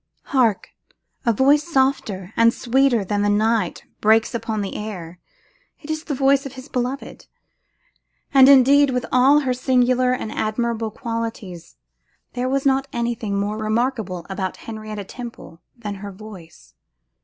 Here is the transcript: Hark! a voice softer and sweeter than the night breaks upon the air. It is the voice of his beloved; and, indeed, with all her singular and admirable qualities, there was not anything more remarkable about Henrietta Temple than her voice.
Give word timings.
Hark! 0.33 0.69
a 1.27 1.31
voice 1.31 1.61
softer 1.63 2.33
and 2.35 2.51
sweeter 2.51 3.05
than 3.05 3.21
the 3.21 3.29
night 3.29 3.83
breaks 3.99 4.33
upon 4.33 4.61
the 4.61 4.73
air. 4.75 5.19
It 5.79 5.91
is 5.91 6.05
the 6.05 6.15
voice 6.15 6.43
of 6.43 6.53
his 6.53 6.67
beloved; 6.67 7.27
and, 8.33 8.49
indeed, 8.49 8.89
with 8.89 9.05
all 9.11 9.41
her 9.41 9.53
singular 9.53 10.11
and 10.11 10.31
admirable 10.31 10.89
qualities, 10.89 11.77
there 12.33 12.49
was 12.49 12.65
not 12.65 12.87
anything 12.91 13.39
more 13.39 13.59
remarkable 13.59 14.25
about 14.27 14.57
Henrietta 14.65 15.03
Temple 15.03 15.61
than 15.77 15.93
her 16.01 16.11
voice. 16.11 16.73